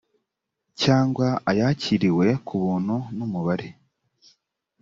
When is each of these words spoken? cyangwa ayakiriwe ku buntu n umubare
cyangwa 0.81 1.27
ayakiriwe 1.49 2.27
ku 2.47 2.53
buntu 2.63 2.95
n 3.15 3.17
umubare 3.25 3.67